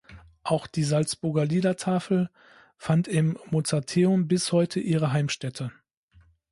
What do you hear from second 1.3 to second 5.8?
Liedertafel“ fand im Mozarteum bis heute ihre Heimstätte.